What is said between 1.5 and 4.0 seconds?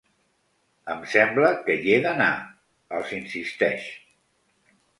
que hi he d’anar, els insisteix.